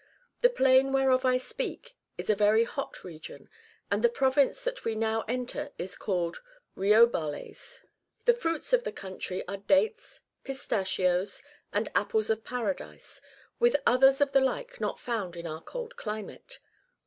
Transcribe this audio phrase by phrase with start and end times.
[0.41, 3.47] The plain whereof I speak is a very hot region;
[3.91, 6.41] and the province that we now enter is called
[6.75, 7.81] Reobarles.
[8.25, 13.21] The fruits of the country are dates, pistachioes, and apples of Paradise,
[13.59, 16.57] with others of the like not found in our cold climate.